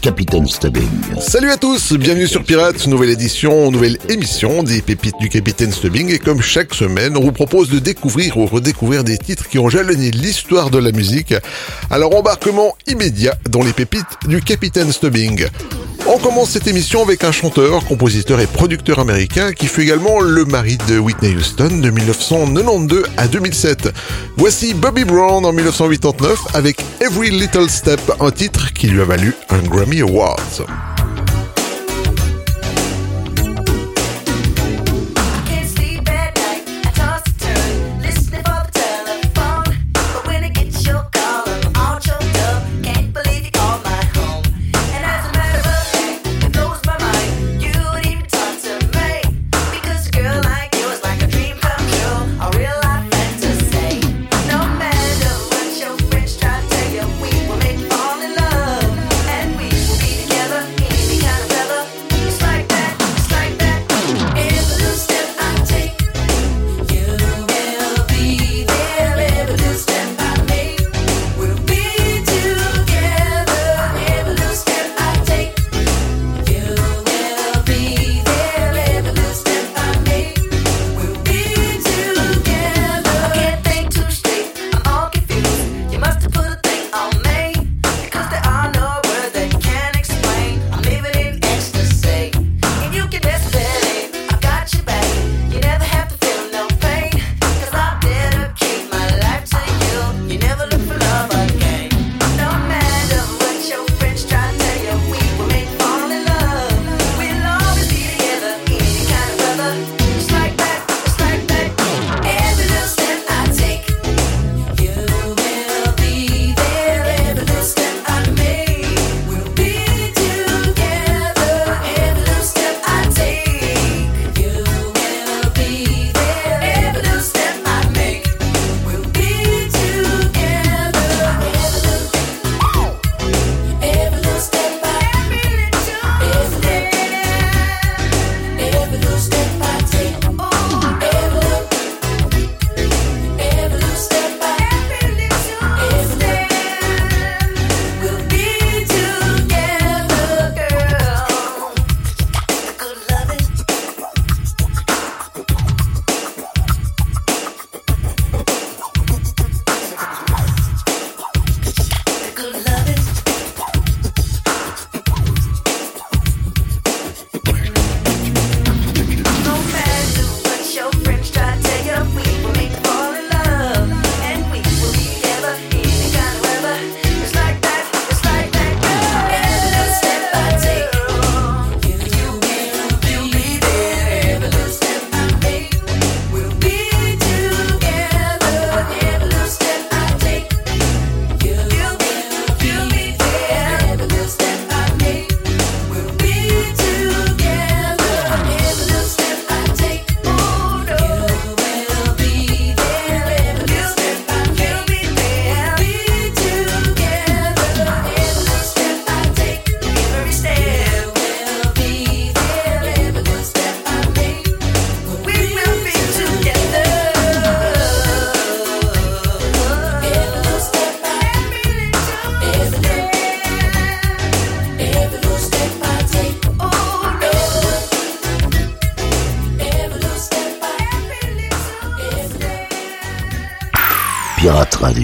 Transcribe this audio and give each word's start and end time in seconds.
Capitaine 0.00 0.46
Stubbing. 0.46 0.88
Salut 1.20 1.50
à 1.50 1.56
tous, 1.56 1.92
bienvenue 1.94 2.26
sur 2.26 2.44
Pirates, 2.44 2.86
nouvelle 2.86 3.10
édition, 3.10 3.70
nouvelle 3.70 3.98
émission 4.08 4.62
des 4.62 4.80
pépites 4.82 5.18
du 5.20 5.28
Capitaine 5.28 5.72
Stubbing 5.72 6.10
et 6.10 6.18
comme 6.18 6.40
chaque 6.40 6.74
semaine, 6.74 7.16
on 7.16 7.20
vous 7.20 7.32
propose 7.32 7.68
de 7.68 7.78
découvrir 7.78 8.36
ou 8.36 8.46
redécouvrir 8.46 9.04
des 9.04 9.18
titres 9.18 9.48
qui 9.48 9.58
ont 9.58 9.68
jalonné 9.68 10.10
l'histoire 10.10 10.70
de 10.70 10.78
la 10.78 10.92
musique. 10.92 11.34
Alors 11.90 12.14
embarquement 12.16 12.76
immédiat 12.86 13.36
dans 13.50 13.62
les 13.62 13.72
pépites 13.72 14.04
du 14.26 14.40
Capitaine 14.40 14.92
Stubbing. 14.92 15.46
On 16.06 16.18
commence 16.18 16.50
cette 16.50 16.66
émission 16.66 17.02
avec 17.02 17.24
un 17.24 17.32
chanteur, 17.32 17.84
compositeur 17.84 18.40
et 18.40 18.46
producteur 18.46 18.98
américain 18.98 19.52
qui 19.52 19.66
fut 19.66 19.82
également 19.82 20.20
le 20.20 20.44
mari 20.44 20.78
de 20.88 20.98
Whitney 20.98 21.34
Houston 21.34 21.78
de 21.82 21.90
1992 21.90 23.04
à 23.16 23.28
2007. 23.28 23.90
Voici 24.36 24.74
Bobby 24.74 25.04
Brown 25.04 25.44
en 25.44 25.52
1989 25.52 26.38
avec 26.54 26.84
Every 27.00 27.30
Little 27.30 27.68
Step, 27.68 28.00
un 28.20 28.30
titre 28.30 28.72
qui 28.72 28.88
lui 28.88 29.00
a 29.00 29.04
valu 29.04 29.34
un 29.50 29.60
Grammy 29.60 30.00
Award. 30.00 30.97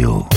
Radio. 0.05 0.34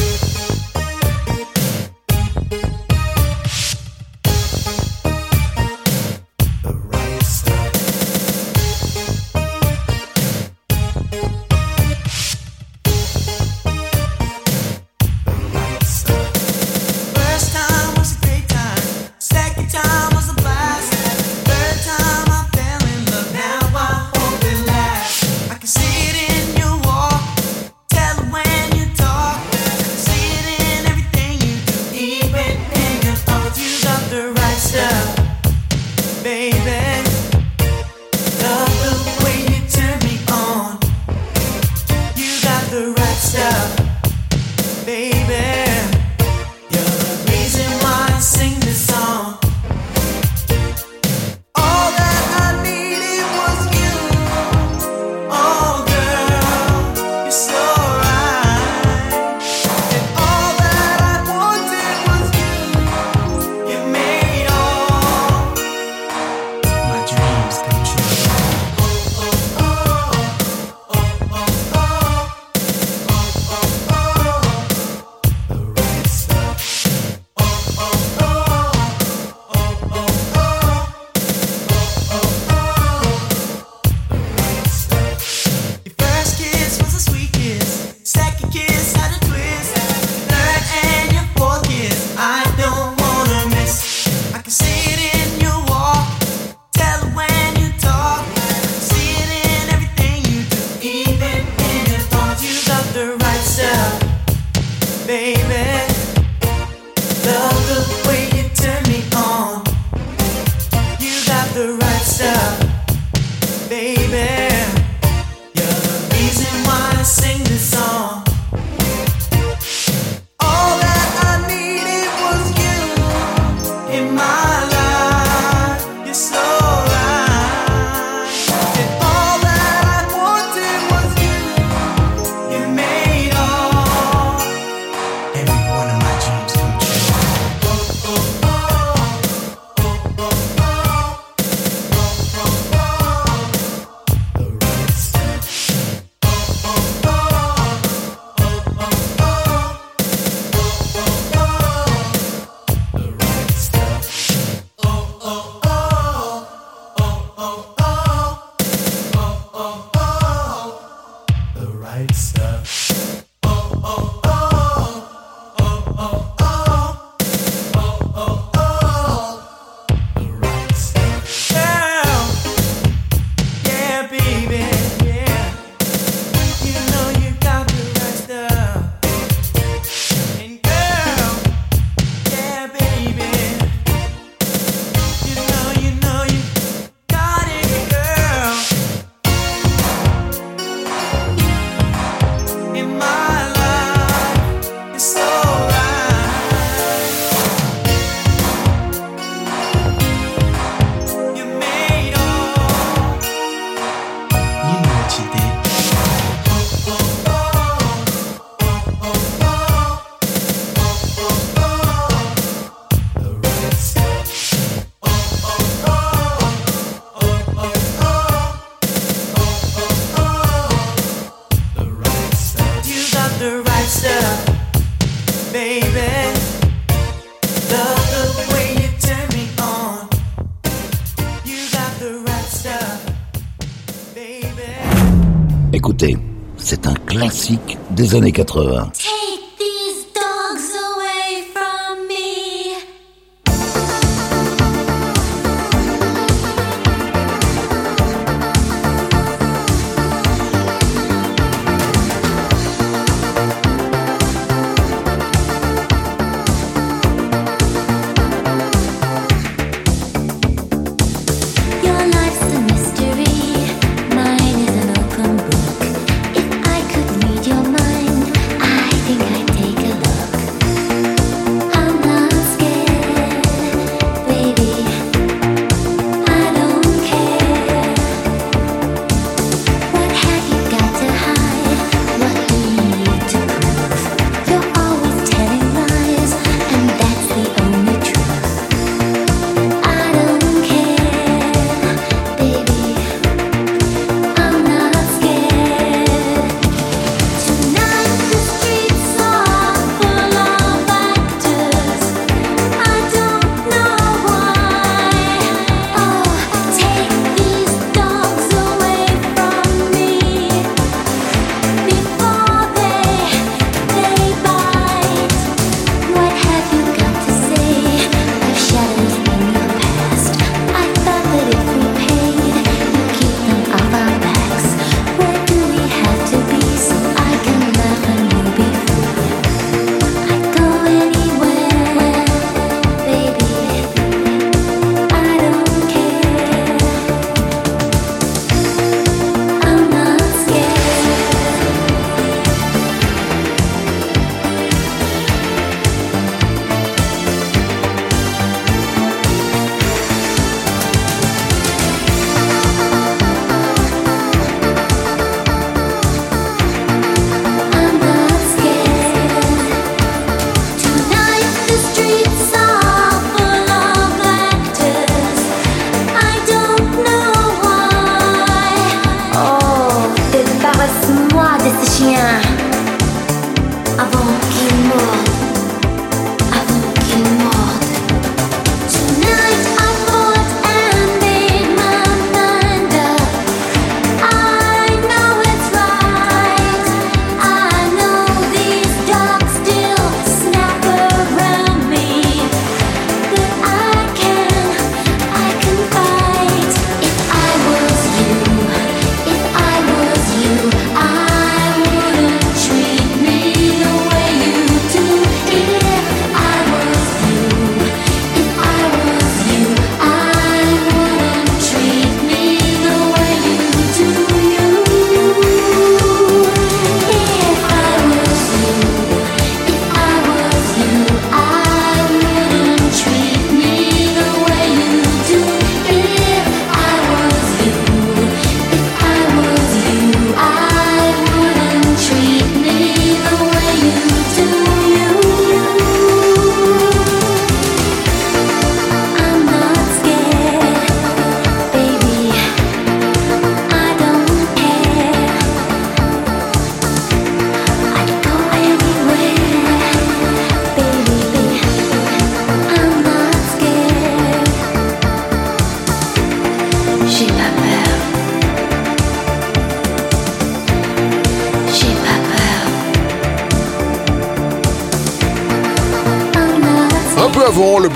Des 237.97 238.13
années 238.13 238.31
80. 238.31 238.91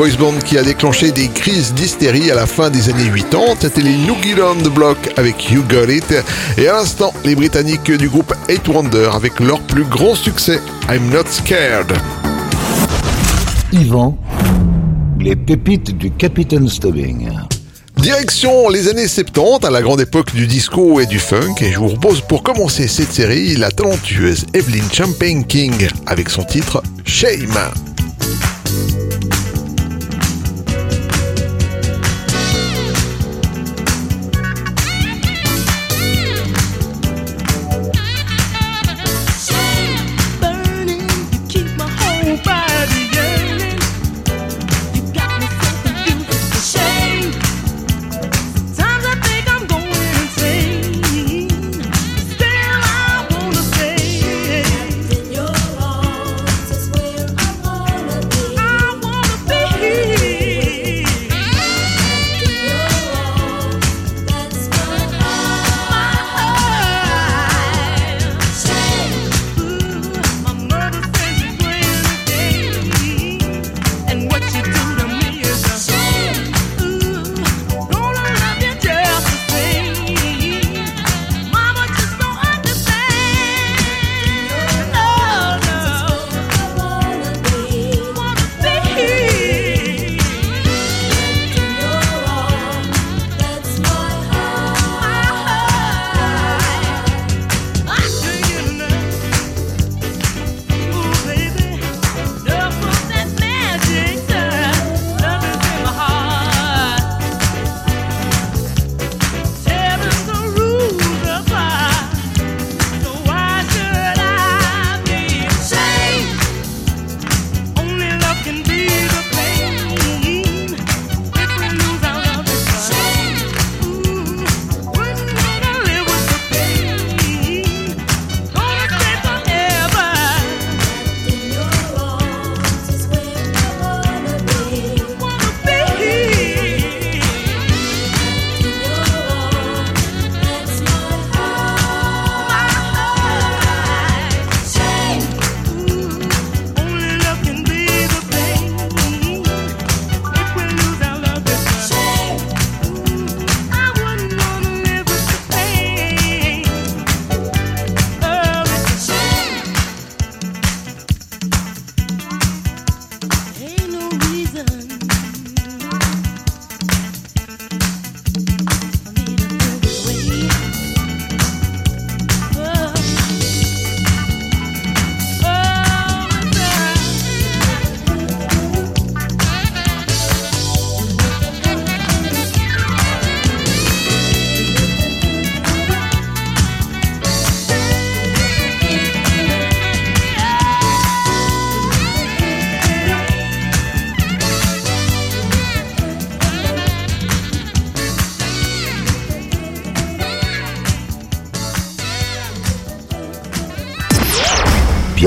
Boys 0.01 0.17
band 0.17 0.39
qui 0.39 0.57
a 0.57 0.63
déclenché 0.63 1.11
des 1.11 1.27
crises 1.27 1.75
d'hystérie 1.75 2.31
à 2.31 2.33
la 2.33 2.47
fin 2.47 2.71
des 2.71 2.89
années 2.89 3.11
80, 3.15 3.39
c'était 3.59 3.81
les 3.81 3.95
New 3.97 4.15
on 4.43 4.55
the 4.55 4.73
Block 4.73 4.97
avec 5.15 5.51
You 5.51 5.61
Got 5.69 5.91
It, 5.91 6.15
et 6.57 6.67
à 6.67 6.73
l'instant, 6.73 7.13
les 7.23 7.35
Britanniques 7.35 7.91
du 7.91 8.09
groupe 8.09 8.33
Eight 8.49 8.67
Wonder 8.67 9.11
avec 9.13 9.39
leur 9.39 9.59
plus 9.61 9.83
grand 9.83 10.15
succès, 10.15 10.59
I'm 10.89 11.07
Not 11.11 11.27
Scared. 11.29 11.93
Yvan, 13.71 14.17
les 15.19 15.35
pépites 15.35 15.95
du 15.95 16.09
Capitaine 16.09 16.67
Stubbing. 16.67 17.29
Direction 17.97 18.69
les 18.69 18.87
années 18.87 19.07
70, 19.07 19.67
à 19.67 19.69
la 19.69 19.83
grande 19.83 20.01
époque 20.01 20.33
du 20.33 20.47
disco 20.47 20.99
et 20.99 21.05
du 21.05 21.19
funk, 21.19 21.57
et 21.61 21.73
je 21.73 21.77
vous 21.77 21.89
propose 21.89 22.21
pour 22.21 22.41
commencer 22.41 22.87
cette 22.87 23.11
série 23.11 23.55
la 23.55 23.69
talentueuse 23.69 24.47
Evelyn 24.55 24.89
Champagne 24.91 25.43
King 25.43 25.89
avec 26.07 26.31
son 26.31 26.43
titre 26.43 26.81
Shame. 27.05 27.59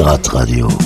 Pirate 0.05 0.29
Radio. 0.35 0.84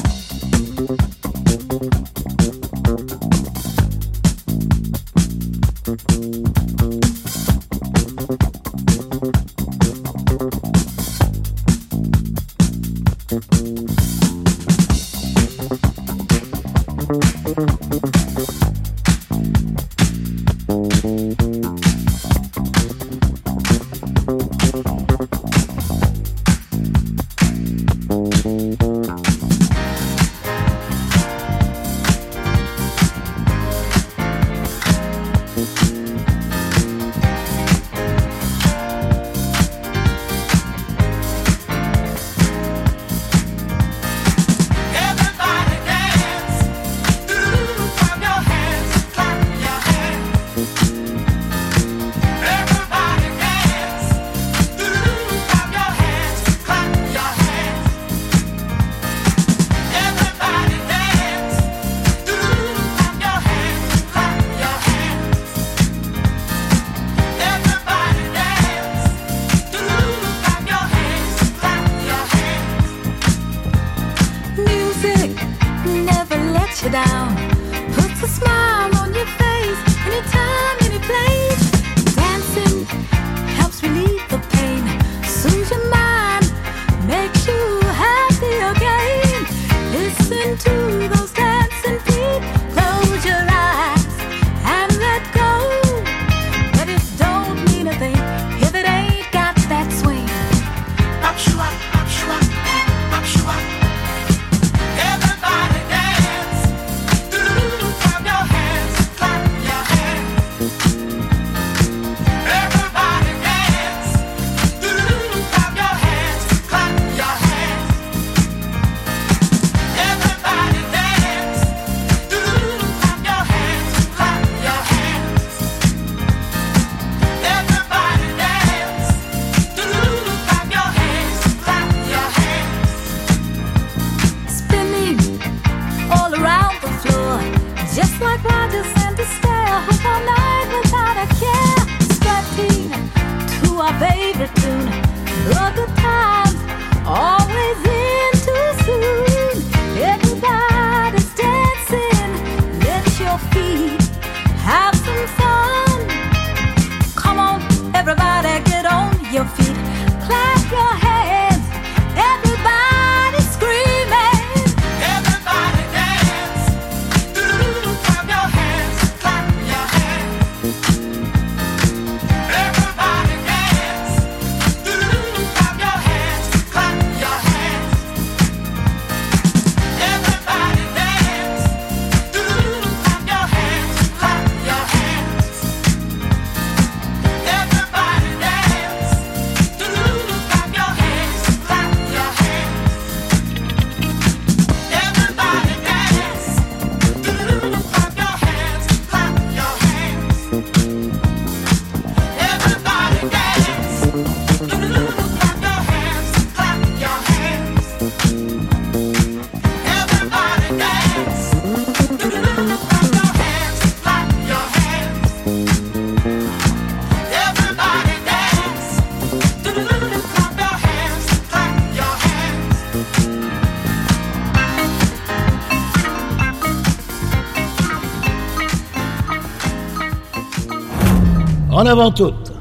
Avant 231.88 232.10
toute, 232.10 232.52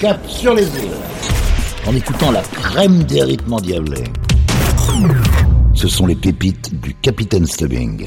cap 0.00 0.20
sur 0.28 0.54
les 0.54 0.62
îles, 0.62 0.92
en 1.88 1.94
écoutant 1.94 2.30
la 2.30 2.42
crème 2.42 3.02
des 3.02 3.24
rythmes 3.24 3.54
endiablés. 3.54 4.04
Ce 5.74 5.88
sont 5.88 6.06
les 6.06 6.14
pépites 6.14 6.80
du 6.80 6.94
Capitaine 6.94 7.46
Stubbing. 7.46 8.06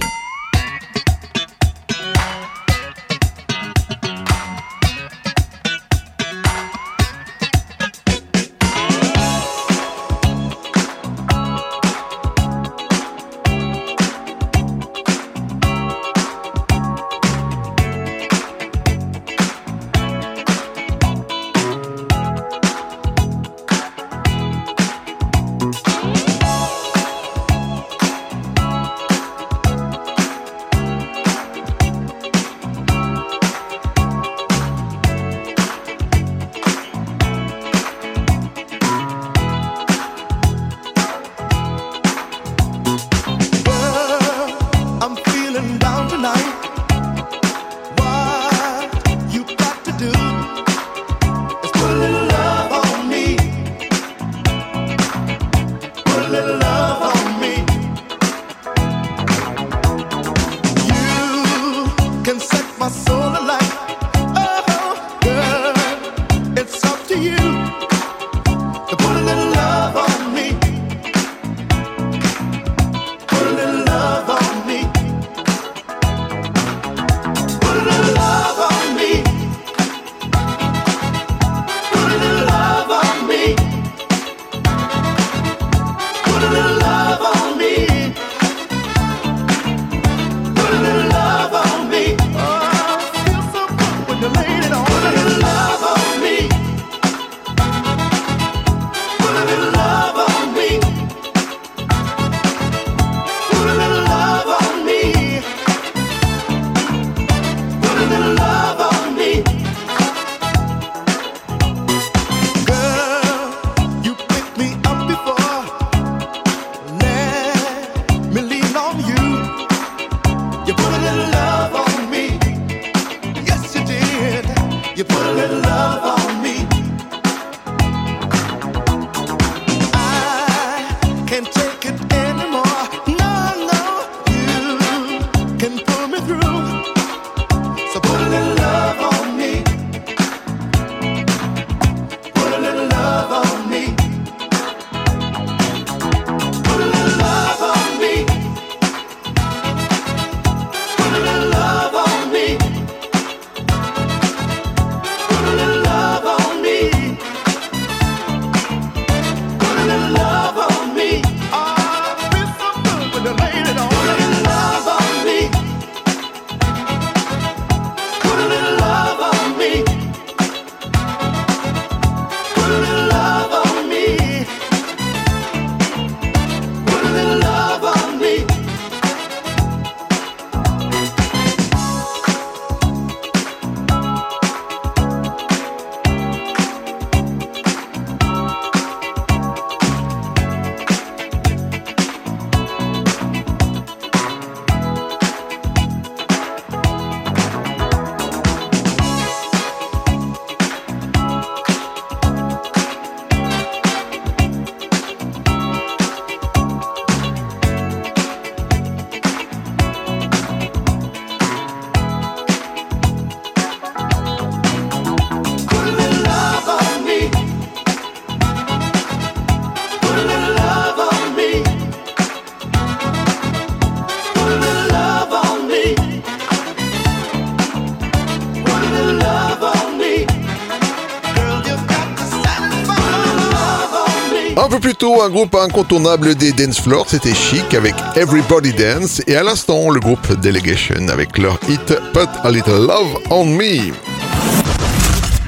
Un 235.21 235.29
groupe 235.29 235.53
incontournable 235.55 236.34
des 236.34 236.51
dance 236.51 236.79
floors, 236.79 237.05
c'était 237.07 237.36
Chic 237.36 237.73
avec 237.75 237.93
Everybody 238.15 238.73
Dance 238.73 239.21
et 239.27 239.36
à 239.36 239.43
l'instant, 239.43 239.91
le 239.91 239.99
groupe 239.99 240.39
Delegation 240.41 241.07
avec 241.10 241.38
leur 241.38 241.60
hit 241.69 241.93
Put 242.13 242.27
a 242.43 242.51
Little 242.51 242.88
Love 242.88 243.19
on 243.29 243.45
Me. 243.45 243.93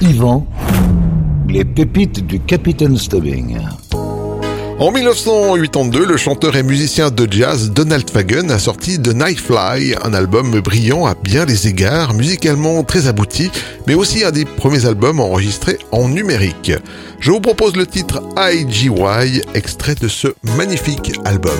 Yvan, 0.00 0.46
les 1.48 1.64
pépites 1.64 2.24
du 2.24 2.38
Capitaine 2.40 2.96
Stubbing. 2.96 3.58
En 4.84 4.92
1982, 4.92 6.04
le 6.04 6.18
chanteur 6.18 6.56
et 6.56 6.62
musicien 6.62 7.10
de 7.10 7.26
jazz 7.32 7.70
Donald 7.70 8.10
Fagen 8.10 8.50
a 8.50 8.58
sorti 8.58 9.00
The 9.00 9.14
Nightfly, 9.14 9.94
un 10.04 10.12
album 10.12 10.60
brillant 10.60 11.06
à 11.06 11.14
bien 11.14 11.46
des 11.46 11.68
égards, 11.68 12.12
musicalement 12.12 12.84
très 12.84 13.06
abouti, 13.06 13.50
mais 13.86 13.94
aussi 13.94 14.24
un 14.24 14.30
des 14.30 14.44
premiers 14.44 14.84
albums 14.84 15.20
enregistrés 15.20 15.78
en 15.90 16.10
numérique. 16.10 16.72
Je 17.18 17.30
vous 17.30 17.40
propose 17.40 17.76
le 17.76 17.86
titre 17.86 18.22
IGY, 18.36 19.40
extrait 19.54 19.94
de 19.94 20.06
ce 20.06 20.28
magnifique 20.42 21.12
album. 21.24 21.54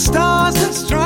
stars 0.00 0.56
and 0.64 0.74
stripes. 0.74 0.99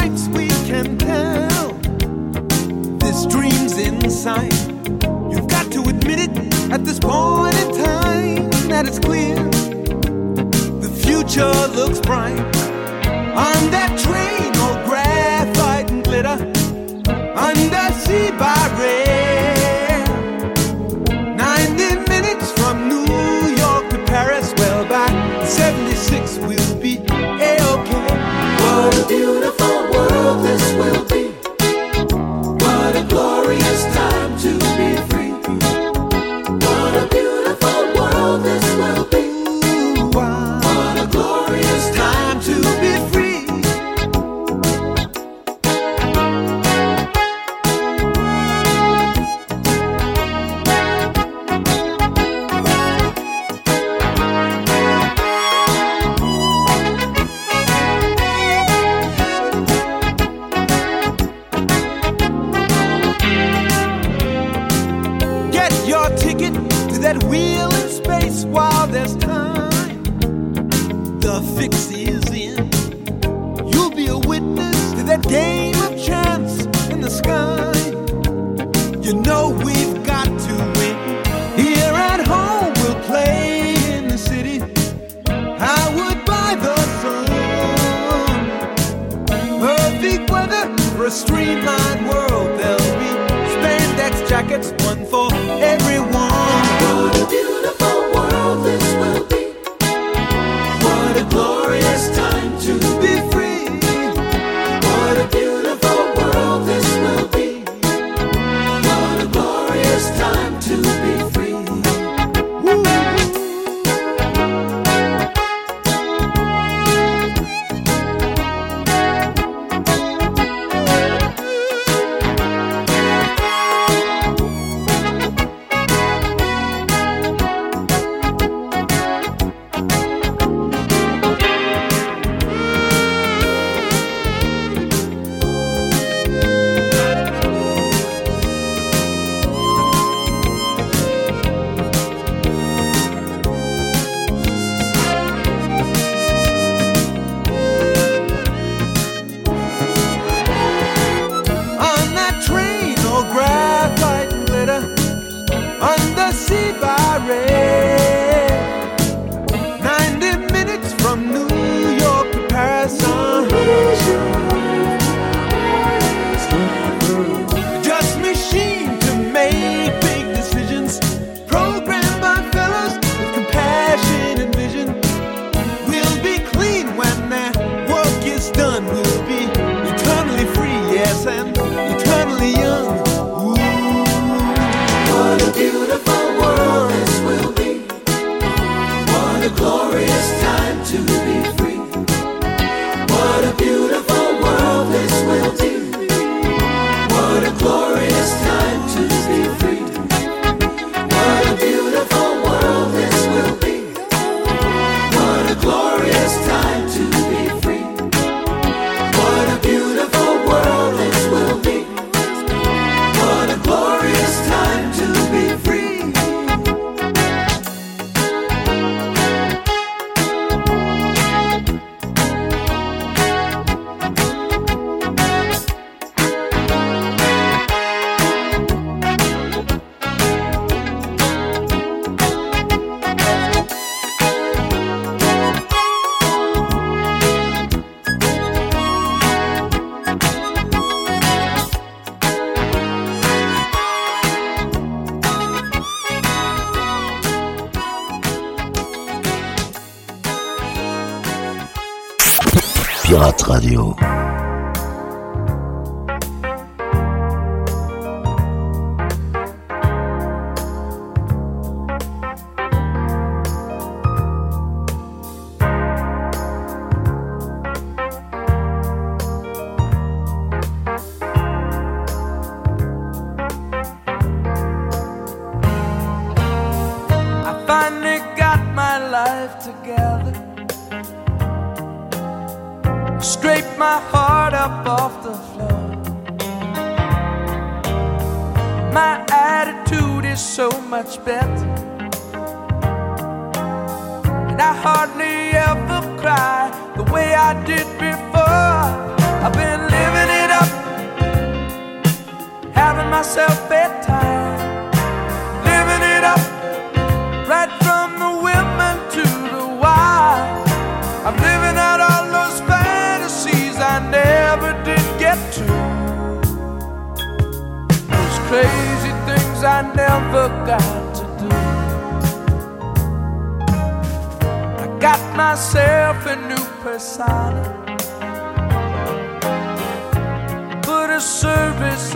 Radio. 253.64 254.13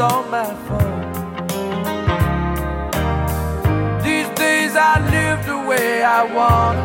it's 0.00 0.12
all 0.12 0.22
my 0.30 0.54
fault. 0.66 1.48
These 4.04 4.28
days 4.38 4.76
I 4.76 4.94
live 5.10 5.44
the 5.44 5.58
way 5.68 6.04
I 6.04 6.22
want. 6.38 6.78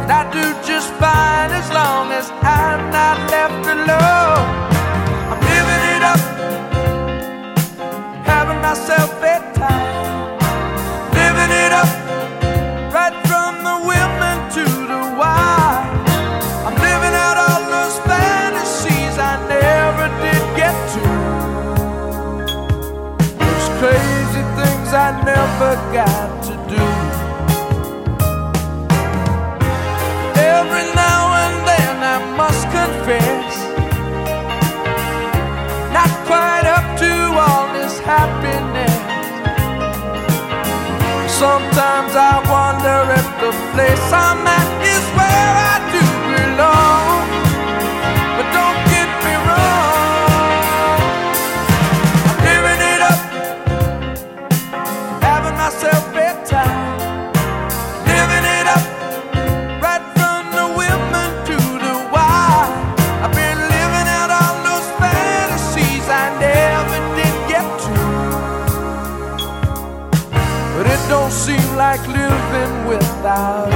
And 0.00 0.12
I 0.12 0.22
do 0.36 0.44
just 0.68 0.92
fine 1.00 1.52
as 1.60 1.68
long 1.72 2.12
as 2.12 2.30
I'm 2.42 2.82
not 2.90 3.16
left 3.30 3.64
alone. 3.76 4.46
I'm 5.30 5.40
living 5.52 5.82
it 5.94 6.02
up, 6.12 6.20
having 8.26 8.60
myself. 8.60 9.05
never 25.26 25.74
got 25.92 26.30
to 26.44 26.54
do. 26.70 26.86
Every 30.56 30.86
now 30.94 31.22
and 31.44 31.56
then 31.70 31.94
I 32.14 32.18
must 32.40 32.62
confess, 32.78 33.50
not 35.96 36.12
quite 36.30 36.66
up 36.76 36.86
to 37.02 37.12
all 37.44 37.66
this 37.74 37.98
happiness. 37.98 38.96
Sometimes 41.42 42.12
I 42.30 42.34
wonder 42.56 42.98
if 43.18 43.28
the 43.42 43.52
place 43.72 44.06
I'm 44.26 44.46
at 44.58 44.68
is 44.94 45.04
where 45.18 45.52
I 45.72 45.76
do. 45.92 46.15
out 73.36 73.75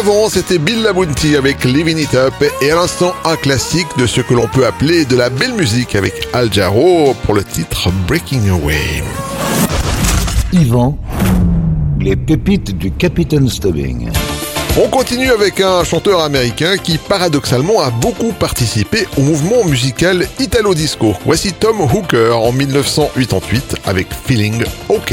Avant, 0.00 0.30
c'était 0.30 0.56
Bill 0.56 0.82
Labunti 0.82 1.36
avec 1.36 1.62
Living 1.64 1.98
It 1.98 2.14
Up 2.14 2.32
et 2.62 2.70
à 2.70 2.74
l'instant 2.74 3.14
un 3.26 3.36
classique 3.36 3.86
de 3.98 4.06
ce 4.06 4.22
que 4.22 4.32
l'on 4.32 4.48
peut 4.48 4.64
appeler 4.64 5.04
de 5.04 5.14
la 5.14 5.28
belle 5.28 5.52
musique 5.52 5.94
avec 5.94 6.26
Al 6.32 6.50
Jarreau 6.50 7.14
pour 7.24 7.34
le 7.34 7.44
titre 7.44 7.90
Breaking 8.08 8.48
Away. 8.48 9.02
Yvan, 10.54 10.96
les 11.98 12.16
pépites 12.16 12.78
du 12.78 12.90
Capitaine 12.92 13.46
Stubbing. 13.50 14.10
On 14.82 14.88
continue 14.88 15.30
avec 15.30 15.60
un 15.60 15.84
chanteur 15.84 16.20
américain 16.20 16.78
qui 16.78 16.96
paradoxalement 16.96 17.82
a 17.82 17.90
beaucoup 17.90 18.32
participé 18.32 19.06
au 19.18 19.20
mouvement 19.20 19.64
musical 19.66 20.26
Italo-Disco. 20.38 21.14
Voici 21.26 21.52
Tom 21.52 21.78
Hooker 21.78 22.38
en 22.38 22.52
1988 22.52 23.76
avec 23.84 24.06
Feeling 24.26 24.64
OK. 24.88 25.12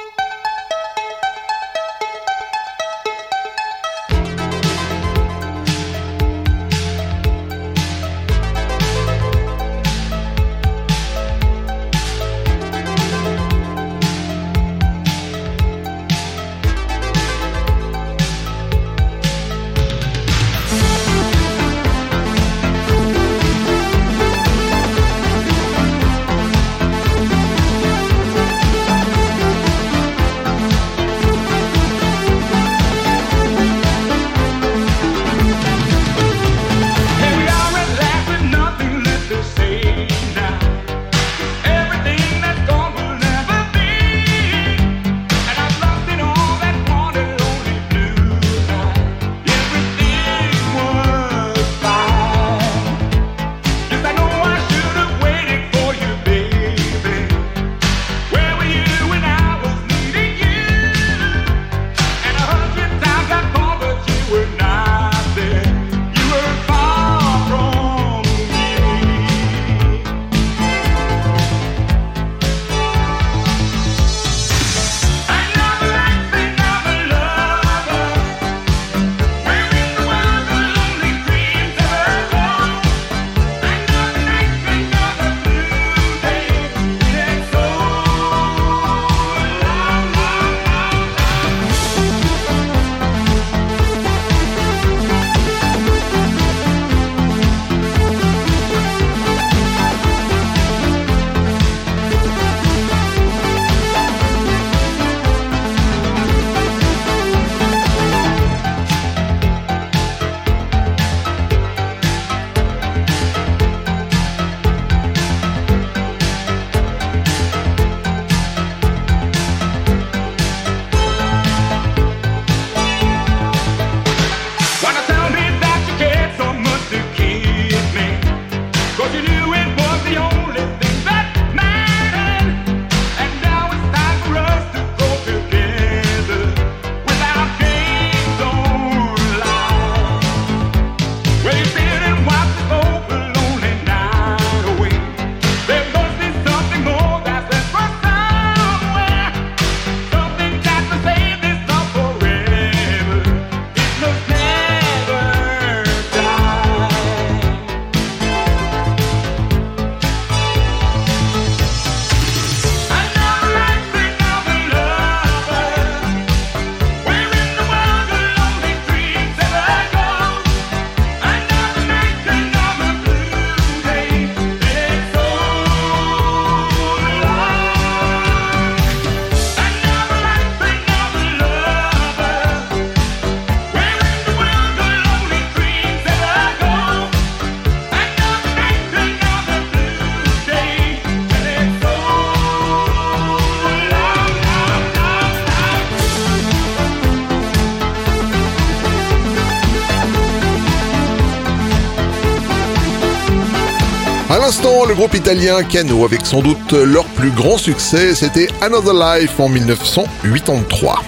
Le 204.91 204.97
groupe 204.97 205.13
italien 205.13 205.63
Cano 205.63 206.03
avec 206.03 206.25
sans 206.25 206.41
doute 206.41 206.73
leur 206.73 207.05
plus 207.05 207.31
grand 207.31 207.57
succès, 207.57 208.13
c'était 208.13 208.49
Another 208.59 208.93
Life 208.93 209.39
en 209.39 209.47
1983. 209.47 211.01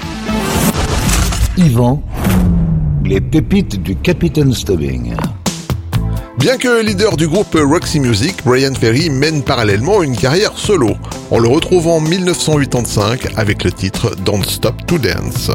Yvan, 1.57 2.01
les 3.03 3.19
pépites 3.19 3.83
du 3.83 3.97
Capitaine 3.97 4.53
Stubbing. 4.53 5.15
Bien 6.37 6.55
que 6.55 6.81
leader 6.81 7.17
du 7.17 7.27
groupe 7.27 7.57
Roxy 7.59 7.99
Music, 7.99 8.37
Brian 8.45 8.73
Ferry 8.73 9.09
mène 9.09 9.43
parallèlement 9.43 10.01
une 10.01 10.15
carrière 10.15 10.57
solo. 10.57 10.91
On 11.29 11.39
le 11.39 11.49
retrouve 11.49 11.87
en 11.89 11.99
1985 11.99 13.33
avec 13.35 13.65
le 13.65 13.73
titre 13.73 14.15
Don't 14.23 14.45
Stop 14.45 14.85
to 14.87 14.97
Dance. 14.97 15.51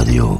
Radio. 0.00 0.39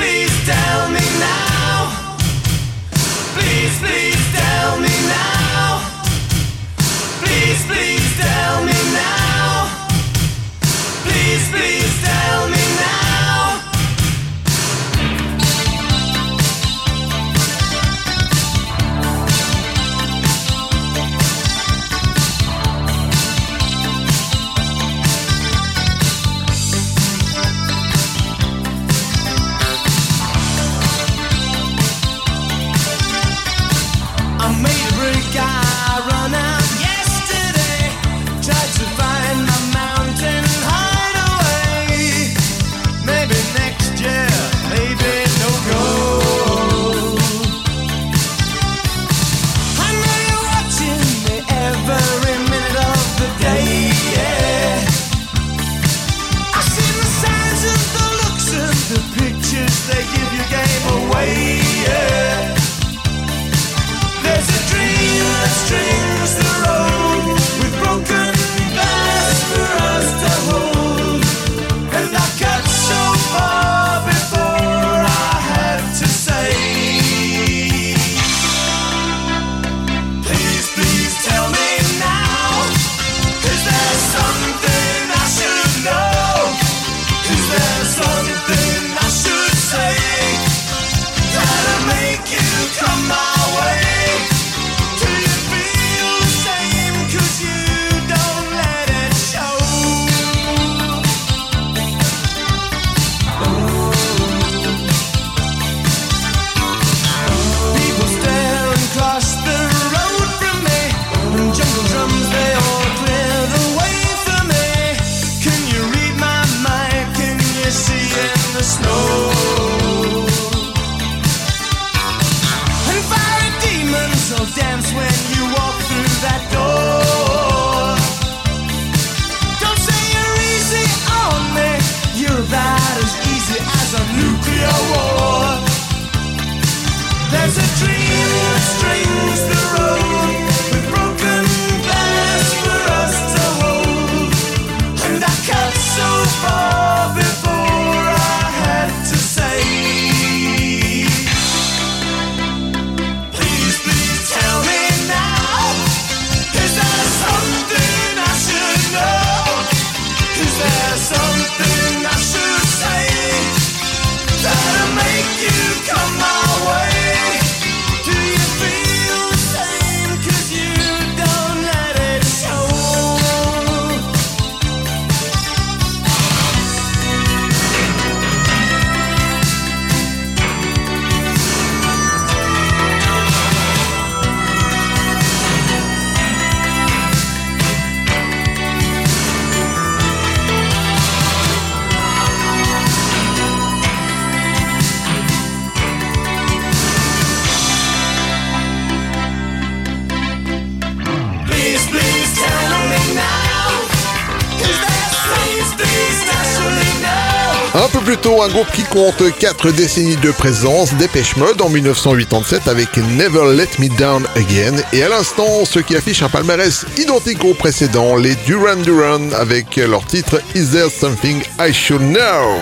Un 208.43 208.47
groupe 208.49 208.71
qui 208.71 208.83
compte 208.83 209.21
4 209.37 209.71
décennies 209.71 210.15
de 210.15 210.31
présence, 210.31 210.93
Dépêche 210.95 211.35
Mode 211.35 211.61
en 211.61 211.69
1987 211.69 212.67
avec 212.67 212.97
Never 212.97 213.55
Let 213.55 213.69
Me 213.77 213.89
Down 213.97 214.25
Again, 214.35 214.77
et 214.93 215.03
à 215.03 215.09
l'instant, 215.09 215.63
ceux 215.65 215.81
qui 215.81 215.95
affichent 215.95 216.23
un 216.23 216.29
palmarès 216.29 216.85
identique 216.97 217.43
au 217.43 217.53
précédent, 217.53 218.15
les 218.15 218.35
Duran 218.47 218.77
Duran 218.77 219.31
avec 219.37 219.75
leur 219.75 220.05
titre 220.05 220.41
Is 220.55 220.71
There 220.71 220.89
Something 220.89 221.43
I 221.59 221.71
Should 221.71 222.01
Know? 222.01 222.59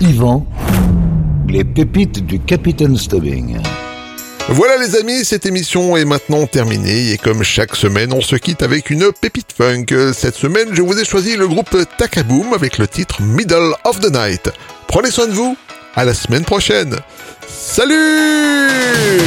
Yvan, 0.00 0.46
les 1.48 1.64
pépites 1.64 2.24
du 2.24 2.38
Capitaine 2.38 2.96
Stubbing. 2.96 3.58
Voilà 4.48 4.76
les 4.76 4.96
amis, 4.96 5.24
cette 5.24 5.46
émission 5.46 5.96
est 5.96 6.04
maintenant 6.04 6.46
terminée 6.46 7.12
et 7.12 7.18
comme 7.18 7.42
chaque 7.42 7.74
semaine, 7.74 8.12
on 8.12 8.20
se 8.20 8.36
quitte 8.36 8.62
avec 8.62 8.90
une 8.90 9.10
pépite 9.12 9.52
funk. 9.56 9.86
Cette 10.12 10.34
semaine, 10.34 10.68
je 10.72 10.82
vous 10.82 10.98
ai 10.98 11.04
choisi 11.04 11.36
le 11.36 11.48
groupe 11.48 11.76
Takaboom 11.96 12.52
avec 12.52 12.78
le 12.78 12.86
titre 12.86 13.22
Middle 13.22 13.72
of 13.84 14.00
the 14.00 14.12
Night. 14.12 14.50
Prenez 14.88 15.10
soin 15.10 15.26
de 15.26 15.32
vous, 15.32 15.56
à 15.94 16.04
la 16.04 16.12
semaine 16.12 16.44
prochaine. 16.44 16.96
Salut 17.48 19.20